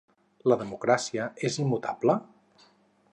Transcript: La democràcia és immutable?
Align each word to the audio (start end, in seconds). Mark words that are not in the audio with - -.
La 0.51 0.57
democràcia 0.61 1.27
és 1.51 1.59
immutable? 1.65 2.17